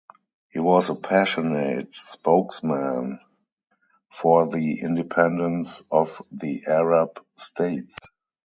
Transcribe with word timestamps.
He 0.49 0.57
was 0.57 0.89
a 0.89 0.95
passionate 0.95 1.93
spokesman 1.93 3.19
for 4.09 4.47
the 4.47 4.81
independence 4.81 5.83
of 5.91 6.19
the 6.31 6.63
Arab 6.65 7.23
states. 7.37 7.97